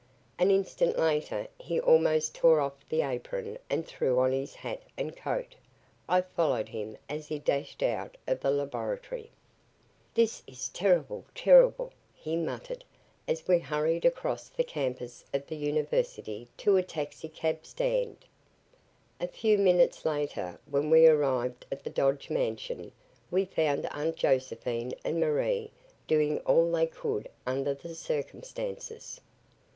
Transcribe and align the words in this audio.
An 0.39 0.49
instant 0.49 0.97
later 0.97 1.47
he 1.59 1.79
almost 1.79 2.33
tore 2.33 2.59
off 2.59 2.73
the 2.89 3.03
apron 3.03 3.59
and 3.69 3.85
threw 3.85 4.17
on 4.17 4.31
his 4.31 4.55
hat 4.55 4.81
and 4.97 5.15
coat. 5.15 5.53
I 6.09 6.21
followed 6.21 6.69
him 6.69 6.97
as 7.07 7.27
he 7.27 7.37
dashed 7.37 7.83
out 7.83 8.17
of 8.25 8.39
the 8.39 8.49
laboratory. 8.49 9.29
"This 10.15 10.41
is 10.47 10.69
terrible 10.69 11.25
terrible," 11.35 11.91
he 12.15 12.35
muttered, 12.35 12.83
as 13.27 13.47
we 13.47 13.59
hurried 13.59 14.03
across 14.03 14.49
the 14.49 14.63
campus 14.63 15.23
of 15.35 15.45
the 15.45 15.55
University 15.55 16.47
to 16.57 16.77
a 16.77 16.81
taxi 16.81 17.29
cab 17.29 17.63
stand. 17.63 18.25
A 19.19 19.27
few 19.27 19.55
minutes 19.55 20.03
later, 20.03 20.59
when 20.65 20.89
we 20.89 21.05
arrived 21.05 21.67
at 21.71 21.83
the 21.83 21.91
Dodge 21.91 22.31
mansion, 22.31 22.91
we 23.29 23.45
found 23.45 23.85
Aunt 23.91 24.15
Josephine 24.15 24.93
and 25.05 25.19
Marie 25.19 25.69
doing 26.07 26.39
all 26.39 26.71
they 26.71 26.87
could 26.87 27.29
under 27.45 27.75
the 27.75 27.93
circumstances. 27.93 29.21